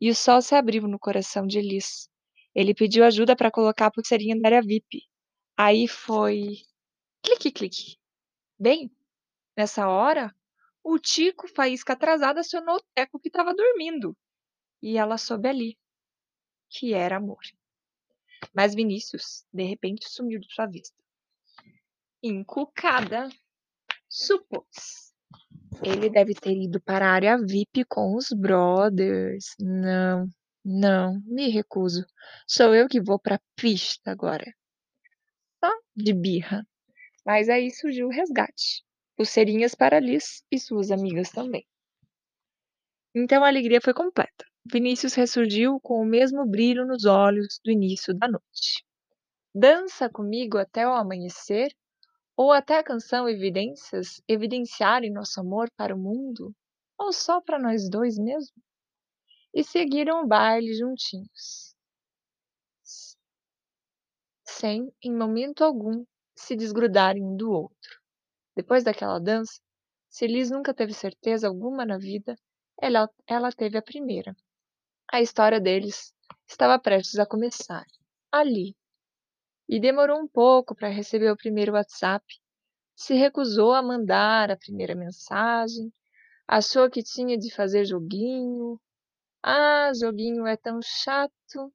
E 0.00 0.10
o 0.10 0.14
sol 0.14 0.40
se 0.40 0.54
abriu 0.54 0.88
no 0.88 0.98
coração 0.98 1.46
de 1.46 1.58
Elis. 1.58 2.08
Ele 2.54 2.74
pediu 2.74 3.04
ajuda 3.04 3.36
para 3.36 3.50
colocar 3.50 3.86
a 3.86 3.90
pulseirinha 3.90 4.34
na 4.34 4.48
área 4.48 4.62
VIP. 4.62 5.02
Aí 5.56 5.86
foi. 5.86 6.56
Clique, 7.22 7.52
clique. 7.52 7.98
Bem, 8.58 8.90
nessa 9.56 9.88
hora, 9.88 10.34
o 10.82 10.98
Tico, 10.98 11.46
faísca 11.48 11.92
atrasada, 11.92 12.40
acionou 12.40 12.76
o 12.76 12.84
Teco 12.94 13.18
que 13.18 13.28
estava 13.28 13.54
dormindo. 13.54 14.16
E 14.82 14.96
ela 14.96 15.18
soube 15.18 15.48
ali 15.48 15.78
que 16.68 16.94
era 16.94 17.16
amor. 17.16 17.42
Mas 18.54 18.74
Vinícius, 18.74 19.46
de 19.52 19.64
repente, 19.64 20.08
sumiu 20.08 20.40
de 20.40 20.52
sua 20.52 20.66
vista. 20.66 20.96
Encucada, 22.22 23.28
supôs. 24.16 25.12
Ele 25.82 26.08
deve 26.08 26.34
ter 26.34 26.56
ido 26.56 26.80
para 26.80 27.06
a 27.06 27.10
área 27.10 27.38
VIP 27.38 27.84
com 27.84 28.16
os 28.16 28.28
brothers. 28.30 29.54
Não, 29.60 30.28
não, 30.64 31.20
me 31.26 31.48
recuso. 31.48 32.04
Sou 32.46 32.74
eu 32.74 32.88
que 32.88 33.00
vou 33.00 33.18
para 33.18 33.36
a 33.36 33.40
pista 33.54 34.10
agora. 34.10 34.46
Só 35.62 35.70
de 35.94 36.14
birra. 36.14 36.66
Mas 37.24 37.48
aí 37.48 37.70
surgiu 37.70 38.06
o 38.06 38.10
resgate. 38.10 38.84
Pulseirinhas 39.16 39.74
para 39.74 40.00
Liz 40.00 40.42
e 40.50 40.58
suas 40.58 40.90
amigas 40.90 41.30
também. 41.30 41.66
Então 43.14 43.44
a 43.44 43.48
alegria 43.48 43.80
foi 43.80 43.92
completa. 43.94 44.44
Vinícius 44.70 45.14
ressurgiu 45.14 45.78
com 45.80 46.00
o 46.00 46.06
mesmo 46.06 46.44
brilho 46.46 46.86
nos 46.86 47.04
olhos 47.04 47.60
do 47.64 47.70
início 47.70 48.14
da 48.14 48.28
noite. 48.28 48.84
Dança 49.54 50.08
comigo 50.08 50.58
até 50.58 50.86
o 50.86 50.92
amanhecer? 50.92 51.72
Ou 52.36 52.52
até 52.52 52.78
a 52.78 52.84
canção 52.84 53.28
Evidências 53.28 54.20
evidenciarem 54.28 55.10
nosso 55.10 55.40
amor 55.40 55.70
para 55.76 55.94
o 55.94 55.98
mundo? 55.98 56.54
Ou 56.98 57.12
só 57.12 57.40
para 57.40 57.58
nós 57.58 57.88
dois 57.88 58.18
mesmo? 58.18 58.54
E 59.54 59.64
seguiram 59.64 60.22
o 60.22 60.26
baile 60.26 60.74
juntinhos. 60.74 61.74
Sem, 64.44 64.92
em 65.02 65.16
momento 65.16 65.64
algum, 65.64 66.04
se 66.36 66.54
desgrudarem 66.54 67.22
um 67.22 67.36
do 67.36 67.50
outro. 67.50 68.00
Depois 68.54 68.84
daquela 68.84 69.18
dança, 69.18 69.60
se 70.08 70.26
Liz 70.26 70.50
nunca 70.50 70.74
teve 70.74 70.92
certeza 70.92 71.48
alguma 71.48 71.84
na 71.84 71.98
vida, 71.98 72.36
ela, 72.80 73.08
ela 73.26 73.50
teve 73.50 73.76
a 73.78 73.82
primeira. 73.82 74.36
A 75.10 75.20
história 75.20 75.60
deles 75.60 76.14
estava 76.46 76.78
prestes 76.78 77.18
a 77.18 77.26
começar, 77.26 77.84
ali. 78.30 78.74
E 79.68 79.80
demorou 79.80 80.20
um 80.20 80.28
pouco 80.28 80.74
para 80.74 80.88
receber 80.88 81.30
o 81.30 81.36
primeiro 81.36 81.72
WhatsApp. 81.72 82.24
Se 82.94 83.14
recusou 83.14 83.72
a 83.72 83.82
mandar 83.82 84.50
a 84.50 84.56
primeira 84.56 84.94
mensagem. 84.94 85.92
Achou 86.46 86.88
que 86.88 87.02
tinha 87.02 87.36
de 87.36 87.52
fazer 87.52 87.84
joguinho. 87.84 88.80
Ah, 89.42 89.90
joguinho 89.94 90.46
é 90.46 90.56
tão 90.56 90.80
chato. 90.82 91.72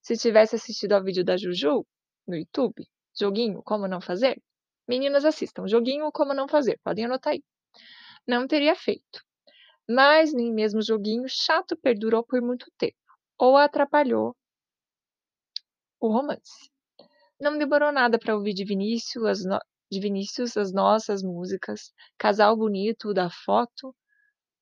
Se 0.00 0.16
tivesse 0.16 0.54
assistido 0.54 0.92
ao 0.92 1.02
vídeo 1.02 1.24
da 1.24 1.36
Juju 1.36 1.84
no 2.28 2.36
YouTube, 2.36 2.86
joguinho 3.18 3.62
como 3.62 3.88
não 3.88 4.00
fazer, 4.00 4.40
meninas 4.86 5.24
assistam, 5.24 5.66
joguinho 5.66 6.10
como 6.12 6.34
não 6.34 6.48
fazer, 6.48 6.78
podem 6.84 7.04
anotar 7.06 7.32
aí. 7.32 7.42
Não 8.26 8.46
teria 8.46 8.74
feito. 8.76 9.24
Mas 9.88 10.32
nem 10.32 10.52
mesmo 10.52 10.82
joguinho 10.82 11.28
chato 11.28 11.76
perdurou 11.76 12.24
por 12.24 12.40
muito 12.40 12.70
tempo, 12.78 12.96
ou 13.38 13.56
atrapalhou 13.56 14.36
o 16.00 16.08
romance. 16.08 16.70
Não 17.40 17.58
demorou 17.58 17.92
nada 17.92 18.18
para 18.18 18.34
ouvir 18.34 18.54
de 18.54 18.64
Vinícius, 18.64 19.24
as 19.24 19.44
no... 19.44 19.58
de 19.90 20.00
Vinícius 20.00 20.56
as 20.56 20.72
nossas 20.72 21.22
músicas, 21.22 21.92
casal 22.18 22.56
bonito 22.56 23.12
da 23.12 23.28
foto. 23.30 23.94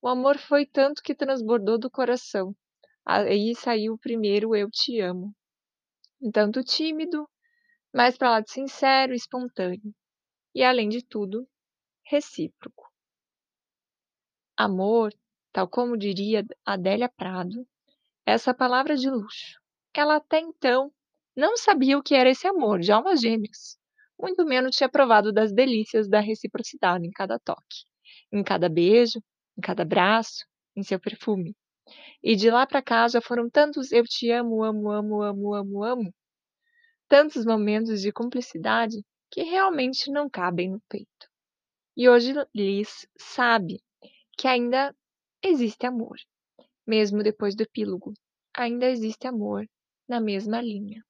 O 0.03 0.09
amor 0.09 0.39
foi 0.39 0.67
tanto 0.67 1.03
que 1.03 1.15
transbordou 1.15 1.79
do 1.79 1.91
coração. 1.91 2.55
Aí 3.07 3.55
saiu 3.55 3.95
o 3.95 3.99
primeiro 3.99 4.57
Eu 4.57 4.71
Te 4.71 5.01
Amo. 5.01 5.35
Um 6.21 6.31
tanto 6.31 6.65
tímido, 6.65 7.29
mas 7.93 8.17
para 8.17 8.31
lá 8.31 8.41
de 8.41 8.51
sincero 8.51 9.15
espontâneo. 9.15 9.95
E, 10.55 10.63
além 10.65 10.89
de 10.89 11.03
tudo, 11.05 11.47
recíproco. 12.05 12.91
Amor, 14.57 15.13
tal 15.53 15.69
como 15.69 15.97
diria 15.97 16.45
Adélia 16.65 17.09
Prado, 17.09 17.67
essa 18.25 18.55
palavra 18.55 18.97
de 18.97 19.11
luxo. 19.11 19.61
Ela 19.93 20.17
até 20.17 20.41
então 20.41 20.93
não 21.37 21.57
sabia 21.57 21.99
o 21.99 22.03
que 22.03 22.15
era 22.15 22.31
esse 22.31 22.47
amor 22.47 22.81
de 22.81 22.93
almas 22.93 23.21
gêmeas. 23.21 23.79
Muito 24.19 24.45
menos 24.45 24.77
tinha 24.77 24.89
provado 24.89 25.33
das 25.33 25.53
delícias 25.53 26.09
da 26.09 26.21
reciprocidade 26.21 27.07
em 27.07 27.11
cada 27.11 27.39
toque, 27.39 27.85
em 28.33 28.43
cada 28.43 28.69
beijo, 28.69 29.21
em 29.59 29.61
cada 29.61 29.83
abraço, 29.83 30.45
em 30.77 30.83
seu 30.83 31.01
perfume. 31.01 31.57
E 32.23 32.37
de 32.37 32.51
lá 32.51 32.67
para 32.67 32.83
cá 32.83 33.07
já 33.09 33.21
foram 33.21 33.51
tantos 33.51 33.93
eu 33.93 34.05
te 34.05 34.31
amo, 34.31 34.63
amo, 34.63 34.91
amo, 34.91 35.23
amo, 35.23 35.55
amo, 35.55 35.85
amo, 35.85 36.15
tantos 37.09 37.45
momentos 37.45 38.01
de 38.01 38.13
cumplicidade 38.13 39.05
que 39.31 39.43
realmente 39.43 40.11
não 40.11 40.31
cabem 40.31 40.71
no 40.71 40.81
peito. 40.89 41.29
E 41.97 42.09
hoje 42.09 42.33
Liz 42.55 43.07
sabe 43.19 43.83
que 44.39 44.49
ainda 44.49 44.95
existe 45.43 45.87
amor, 45.87 46.17
mesmo 46.87 47.23
depois 47.23 47.55
do 47.55 47.63
epílogo. 47.63 48.15
Ainda 48.57 48.89
existe 48.89 49.27
amor 49.27 49.69
na 50.09 50.21
mesma 50.21 50.61
linha. 50.61 51.05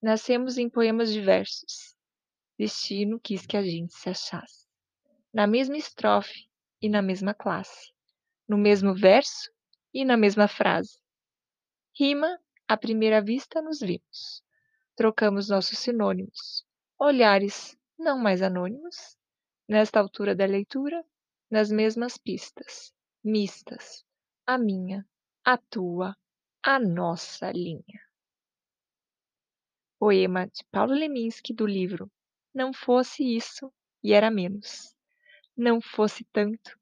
Nascemos 0.00 0.56
em 0.58 0.70
poemas 0.70 1.12
diversos. 1.12 1.96
Destino 2.56 3.18
quis 3.18 3.44
que 3.44 3.56
a 3.56 3.62
gente 3.62 3.92
se 3.94 4.08
achasse. 4.08 4.66
Na 5.34 5.44
mesma 5.44 5.76
estrofe 5.76 6.48
e 6.80 6.88
na 6.88 7.02
mesma 7.02 7.34
classe. 7.34 7.92
No 8.48 8.56
mesmo 8.56 8.94
verso 8.94 9.50
e 9.92 10.04
na 10.04 10.16
mesma 10.16 10.46
frase. 10.46 11.00
Rima, 11.98 12.38
à 12.68 12.76
primeira 12.76 13.20
vista 13.20 13.60
nos 13.60 13.80
vimos. 13.80 14.42
Trocamos 14.94 15.48
nossos 15.48 15.78
sinônimos. 15.78 16.64
Olhares 16.96 17.76
não 17.98 18.18
mais 18.18 18.40
anônimos. 18.40 19.16
Nesta 19.68 19.98
altura 19.98 20.34
da 20.34 20.46
leitura, 20.46 21.04
nas 21.50 21.70
mesmas 21.72 22.16
pistas, 22.16 22.94
mistas. 23.22 24.04
A 24.46 24.56
minha, 24.56 25.04
a 25.44 25.58
tua, 25.58 26.16
a 26.62 26.78
nossa 26.78 27.50
linha. 27.50 28.07
Poema 29.98 30.46
de 30.46 30.64
Paulo 30.70 30.94
Leminski 30.94 31.52
do 31.52 31.66
livro 31.66 32.08
Não 32.54 32.72
fosse 32.72 33.24
isso 33.24 33.72
e 34.02 34.12
era 34.12 34.30
menos. 34.30 34.94
Não 35.56 35.80
fosse 35.80 36.24
tanto 36.32 36.78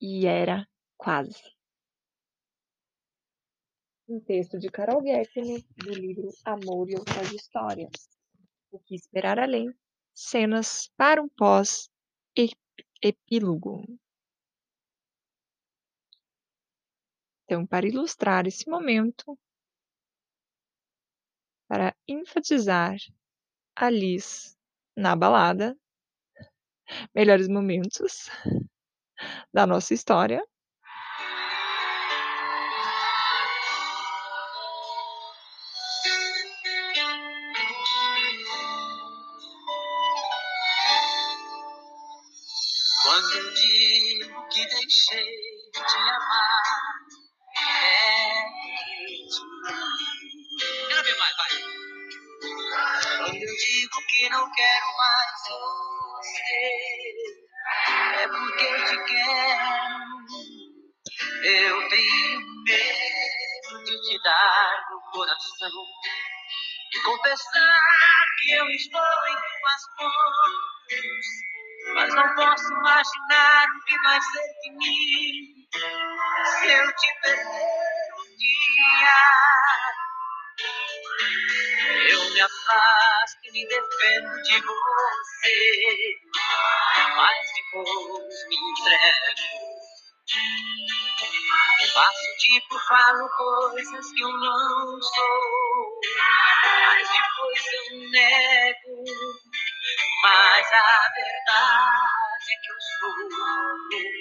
e 0.00 0.26
era 0.26 0.66
quase. 0.96 1.54
Um 4.08 4.20
texto 4.20 4.58
de 4.58 4.70
Carol 4.70 5.02
Gertner 5.02 5.62
do 5.76 5.92
livro 5.92 6.28
Amor 6.44 6.88
e 6.88 6.94
Outras 6.94 7.30
Histórias. 7.32 8.08
O 8.70 8.78
que 8.78 8.94
esperar 8.94 9.38
além? 9.38 9.70
Cenas 10.14 10.88
para 10.96 11.20
um 11.20 11.28
pós-epílogo. 11.28 13.84
Então, 17.44 17.66
para 17.66 17.86
ilustrar 17.86 18.46
esse 18.46 18.66
momento, 18.68 19.38
para 21.68 21.94
enfatizar 22.08 22.96
a 23.76 23.90
Liz 23.90 24.56
na 24.96 25.16
balada, 25.16 25.76
melhores 27.14 27.48
momentos 27.48 28.30
da 29.52 29.66
nossa 29.66 29.94
história. 29.94 30.42
Te 64.06 64.22
dar 64.22 64.86
no 64.88 65.00
coração 65.10 65.70
e 66.94 67.00
confessar 67.00 68.24
que 68.38 68.52
eu 68.52 68.66
estou 68.70 69.00
em 69.00 69.34
tuas 69.34 69.82
mãos. 69.98 71.26
Mas 71.94 72.14
não 72.14 72.34
posso 72.36 72.72
imaginar 72.72 73.66
o 73.68 73.84
que 73.84 73.98
vai 74.02 74.20
ser 74.20 74.48
de 74.62 74.70
mim 74.70 75.68
se 76.44 76.70
eu 76.70 76.92
te 76.94 77.20
perder 77.22 78.14
um 78.14 78.36
dia. 78.36 79.18
Eu 82.08 82.30
me 82.30 82.40
afasto 82.40 83.38
e 83.44 83.52
me 83.52 83.66
defendo 83.66 84.42
de 84.42 84.60
você, 84.60 86.20
mas 87.16 87.46
depois 87.56 88.48
me 88.48 88.56
entrego. 88.56 89.65
Faço 91.96 92.36
tipo, 92.40 92.78
falo 92.88 93.26
coisas 93.38 94.12
que 94.12 94.22
eu 94.22 94.28
não 94.28 95.00
sou, 95.00 96.00
mas 96.18 97.08
depois 97.08 97.64
eu 97.72 98.10
nego. 98.10 99.02
Mas 100.22 100.66
a 100.74 101.10
verdade 101.16 102.52
é 102.52 102.56
que 102.60 102.68
eu 102.70 102.76
sou 103.00 103.14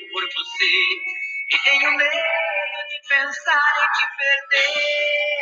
por 0.09 0.23
você 0.23 0.71
e 1.51 1.59
tenho 1.65 1.91
medo 1.97 2.79
de 2.87 2.97
pensar 3.09 3.73
em 3.83 3.89
te 3.91 4.05
perder. 4.19 5.35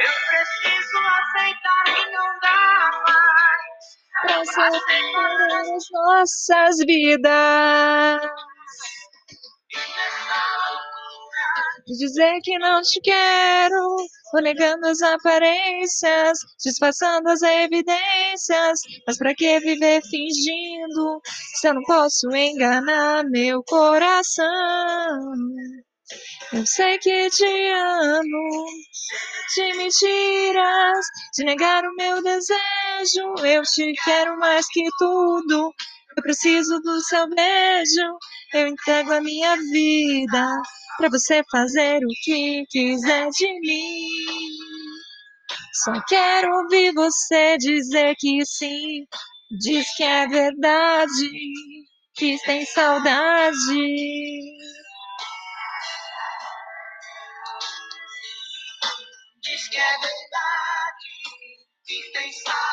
Eu 0.00 0.12
preciso 0.26 0.98
aceitar 0.98 1.84
que 1.94 2.10
não 2.10 2.28
dá 2.40 2.90
mais 3.06 3.42
Pra 4.22 4.44
separar 4.44 5.76
as 5.76 5.86
nossas 5.92 6.74
vidas. 6.84 8.51
Dizer 11.98 12.38
que 12.42 12.58
não 12.58 12.80
te 12.82 13.00
quero, 13.00 13.96
vou 14.32 14.42
negando 14.42 14.86
as 14.86 15.00
aparências, 15.02 16.38
disfarçando 16.62 17.28
as 17.28 17.42
evidências. 17.42 18.80
Mas 19.06 19.18
pra 19.18 19.34
que 19.34 19.60
viver 19.60 20.02
fingindo 20.02 21.20
se 21.60 21.68
eu 21.68 21.74
não 21.74 21.82
posso 21.82 22.30
enganar 22.34 23.24
meu 23.24 23.62
coração? 23.64 24.46
Eu 26.52 26.66
sei 26.66 26.98
que 26.98 27.30
te 27.30 27.68
amo, 27.72 28.66
de 29.54 29.76
mentiras, 29.78 31.06
de 31.34 31.44
negar 31.44 31.82
o 31.84 31.94
meu 31.94 32.22
desejo. 32.22 33.34
Eu 33.44 33.62
te 33.62 33.92
quero 34.04 34.38
mais 34.38 34.66
que 34.68 34.86
tudo. 34.98 35.72
Eu 36.16 36.22
preciso 36.22 36.80
do 36.80 37.00
seu 37.00 37.28
beijo. 37.28 38.18
Eu 38.52 38.68
entrego 38.68 39.12
a 39.12 39.20
minha 39.20 39.56
vida 39.56 40.62
pra 40.98 41.08
você 41.08 41.42
fazer 41.50 41.98
o 42.04 42.08
que 42.22 42.64
quiser 42.68 43.28
de 43.30 43.60
mim. 43.60 44.52
Só 45.84 45.92
quero 46.06 46.54
ouvir 46.58 46.92
você 46.92 47.56
dizer 47.56 48.14
que 48.18 48.44
sim. 48.44 49.06
Diz 49.60 49.86
que 49.96 50.02
é 50.02 50.26
verdade, 50.26 51.30
que 52.14 52.38
tem 52.44 52.64
saudade. 52.66 53.56
Diz 59.42 59.68
que 59.68 59.76
é 59.76 59.92
verdade, 59.92 61.08
que 61.86 62.12
tem 62.12 62.32
saudade. 62.32 62.71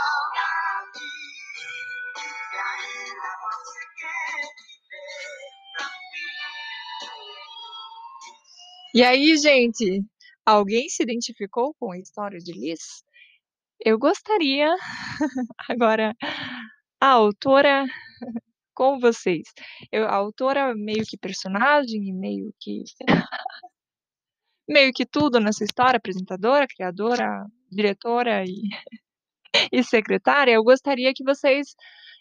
E 8.93 9.03
aí, 9.03 9.37
gente, 9.37 10.03
alguém 10.45 10.89
se 10.89 11.03
identificou 11.03 11.75
com 11.79 11.91
a 11.91 11.99
história 11.99 12.39
de 12.39 12.51
Liz? 12.53 13.03
Eu 13.85 13.99
gostaria, 13.99 14.67
agora, 15.69 16.15
a 16.99 17.07
autora 17.07 17.85
com 18.73 18.99
vocês. 18.99 19.43
Eu, 19.91 20.05
a 20.07 20.15
autora 20.15 20.73
meio 20.75 21.03
que 21.05 21.17
personagem 21.17 22.09
e 22.09 22.13
meio 22.13 22.53
que 22.59 22.83
meio 24.67 24.91
que 24.93 25.05
tudo 25.05 25.39
nessa 25.39 25.63
história, 25.63 25.97
apresentadora, 25.97 26.67
criadora, 26.67 27.45
diretora 27.71 28.43
e, 28.45 28.61
e 29.71 29.83
secretária, 29.83 30.53
eu 30.53 30.63
gostaria 30.63 31.13
que 31.13 31.23
vocês 31.23 31.75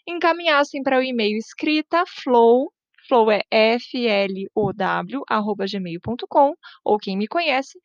encaminhassem 0.07 0.83
para 0.83 0.99
o 0.99 1.03
e-mail 1.03 1.37
escrita 1.37 2.03
flow, 2.05 2.71
flow 3.09 3.31
é 3.31 3.41
F-L-O-W, 3.51 5.23
arroba 5.27 5.65
gmail.com, 5.65 6.53
ou 6.85 6.97
quem 6.97 7.17
me 7.17 7.27
conhece, 7.27 7.77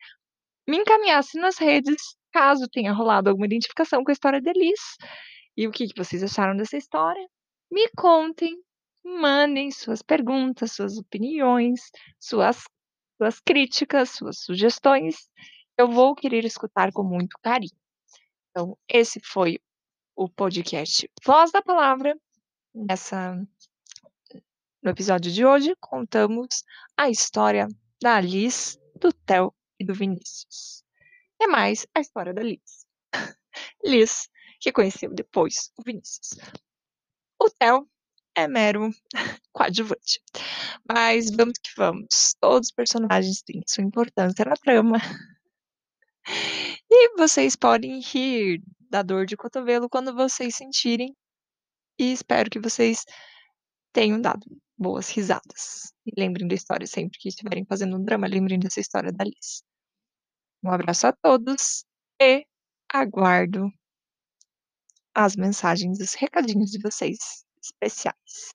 me 0.67 0.77
encaminhasse 0.77 1.37
nas 1.37 1.57
redes, 1.57 2.15
caso 2.31 2.69
tenha 2.69 2.93
rolado 2.93 3.29
alguma 3.29 3.47
identificação 3.47 4.03
com 4.03 4.11
a 4.11 4.13
história 4.13 4.41
da 4.41 4.53
Liz. 4.53 4.95
E 5.57 5.67
o 5.67 5.71
que, 5.71 5.87
que 5.87 5.97
vocês 5.97 6.23
acharam 6.23 6.55
dessa 6.55 6.77
história? 6.77 7.27
Me 7.71 7.89
contem, 7.97 8.55
mandem 9.03 9.71
suas 9.71 10.01
perguntas, 10.01 10.73
suas 10.73 10.97
opiniões, 10.97 11.81
suas 12.19 12.63
suas 13.17 13.39
críticas, 13.39 14.09
suas 14.11 14.39
sugestões. 14.39 15.29
Eu 15.77 15.89
vou 15.89 16.15
querer 16.15 16.45
escutar 16.45 16.91
com 16.91 17.03
muito 17.03 17.37
carinho. 17.41 17.77
Então, 18.51 18.77
esse 18.87 19.19
foi 19.23 19.59
o 20.15 20.29
podcast 20.29 21.09
Voz 21.25 21.51
da 21.51 21.61
Palavra. 21.61 22.17
Nessa, 22.73 23.41
no 24.85 24.91
episódio 24.91 25.31
de 25.31 25.43
hoje, 25.43 25.75
contamos 25.79 26.63
a 26.95 27.09
história 27.09 27.67
da 27.99 28.21
Liz, 28.21 28.77
do 29.01 29.11
Theo 29.11 29.51
e 29.79 29.83
do 29.83 29.95
Vinícius. 29.95 30.83
É 31.41 31.47
mais 31.47 31.87
a 31.95 32.01
história 32.01 32.31
da 32.31 32.43
Liz. 32.43 32.85
Liz, 33.83 34.29
que 34.61 34.71
conheceu 34.71 35.11
depois 35.11 35.71
o 35.75 35.81
Vinícius. 35.81 36.37
O 37.41 37.49
Theo 37.49 37.89
é 38.35 38.47
mero 38.47 38.91
coadjuvante. 39.51 40.21
Mas 40.87 41.31
vamos 41.31 41.57
que 41.57 41.71
vamos. 41.75 42.35
Todos 42.39 42.67
os 42.67 42.73
personagens 42.75 43.41
têm 43.41 43.63
sua 43.67 43.83
importância 43.83 44.45
na 44.45 44.55
trama. 44.55 44.97
E 46.89 47.17
vocês 47.17 47.55
podem 47.55 47.99
rir 47.99 48.63
da 48.89 49.03
dor 49.03 49.25
de 49.25 49.35
cotovelo 49.35 49.89
quando 49.89 50.15
vocês 50.15 50.55
sentirem. 50.55 51.15
E 51.99 52.13
espero 52.13 52.49
que 52.49 52.59
vocês 52.59 53.03
tenham 53.91 54.19
dado 54.19 54.45
boas 54.77 55.09
risadas. 55.09 55.93
E 56.05 56.11
lembrem 56.19 56.47
da 56.47 56.55
história 56.55 56.87
sempre 56.87 57.17
que 57.19 57.29
estiverem 57.29 57.65
fazendo 57.65 57.97
um 57.97 58.03
drama, 58.03 58.27
lembrem 58.27 58.59
dessa 58.59 58.79
história 58.79 59.11
da 59.11 59.23
Liz. 59.23 59.63
Um 60.63 60.69
abraço 60.69 61.07
a 61.07 61.13
todos 61.13 61.85
e 62.21 62.45
aguardo 62.91 63.69
as 65.13 65.35
mensagens, 65.35 65.99
os 65.99 66.13
recadinhos 66.13 66.71
de 66.71 66.81
vocês 66.81 67.45
especiais. 67.61 68.53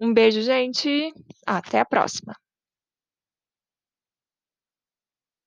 Um 0.00 0.12
beijo, 0.12 0.42
gente. 0.42 1.12
Até 1.46 1.80
a 1.80 1.84
próxima. 1.84 2.34